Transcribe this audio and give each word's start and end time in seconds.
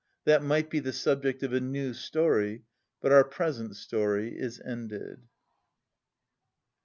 That 0.25 0.41
might 0.41 0.71
be 0.71 0.79
the 0.79 0.93
subject 0.93 1.43
of 1.43 1.53
a 1.53 1.59
new 1.59 1.93
story, 1.93 2.63
but 3.01 3.11
our 3.11 3.23
present 3.23 3.75
story 3.75 4.35
is 4.35 4.59
ended. 4.59 5.21